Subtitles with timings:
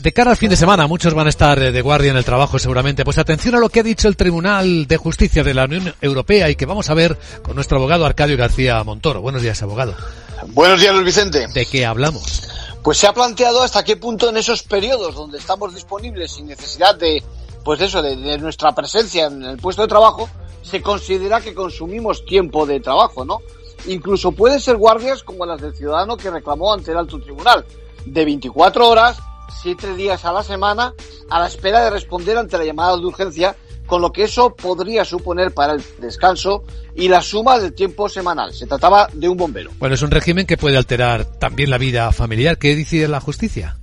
[0.00, 2.58] De cara al fin de semana, muchos van a estar de guardia en el trabajo
[2.58, 3.04] seguramente.
[3.04, 6.50] Pues atención a lo que ha dicho el Tribunal de Justicia de la Unión Europea
[6.50, 9.22] y que vamos a ver con nuestro abogado Arcadio García Montoro.
[9.22, 9.94] Buenos días, abogado.
[10.48, 11.46] Buenos días, Luis Vicente.
[11.54, 12.50] ¿De qué hablamos?
[12.82, 16.96] Pues se ha planteado hasta qué punto en esos periodos donde estamos disponibles sin necesidad
[16.96, 17.22] de,
[17.64, 20.28] pues eso, de, de nuestra presencia en el puesto de trabajo,
[20.60, 23.38] se considera que consumimos tiempo de trabajo, ¿no?
[23.86, 27.64] Incluso pueden ser guardias como las del ciudadano que reclamó ante el alto tribunal,
[28.04, 29.18] de 24 horas
[29.62, 30.94] siete días a la semana
[31.30, 33.56] a la espera de responder ante la llamada de urgencia,
[33.86, 38.52] con lo que eso podría suponer para el descanso y la suma del tiempo semanal.
[38.52, 39.70] Se trataba de un bombero.
[39.78, 42.58] Bueno, es un régimen que puede alterar también la vida familiar.
[42.58, 43.76] ¿Qué decide la justicia?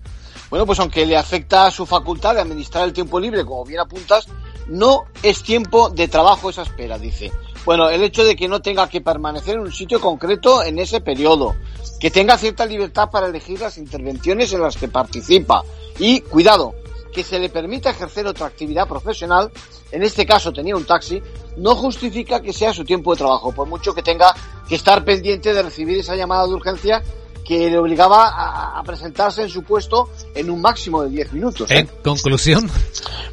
[0.50, 3.80] Bueno, pues aunque le afecta a su facultad de administrar el tiempo libre, como bien
[3.80, 4.28] apuntas,
[4.68, 7.32] no es tiempo de trabajo esa espera, dice.
[7.66, 11.02] Bueno, el hecho de que no tenga que permanecer en un sitio concreto en ese
[11.02, 11.56] periodo,
[12.00, 15.64] que tenga cierta libertad para elegir las intervenciones en las que participa
[16.00, 16.74] y, cuidado,
[17.14, 19.52] que se le permita ejercer otra actividad profesional,
[19.92, 21.22] en este caso tenía un taxi,
[21.58, 24.34] no justifica que sea su tiempo de trabajo, por mucho que tenga
[24.68, 27.04] que estar pendiente de recibir esa llamada de urgencia
[27.52, 31.70] que le obligaba a, a presentarse en su puesto en un máximo de 10 minutos.
[31.70, 31.80] ¿eh?
[31.80, 32.72] En conclusión.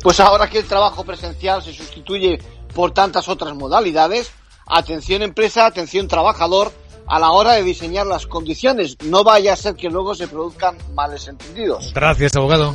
[0.02, 2.36] Pues ahora que el trabajo presencial se sustituye
[2.74, 4.32] por tantas otras modalidades,
[4.66, 6.72] atención empresa, atención trabajador,
[7.06, 8.96] a la hora de diseñar las condiciones.
[9.04, 11.92] No vaya a ser que luego se produzcan males entendidos.
[11.94, 12.74] Gracias, abogado.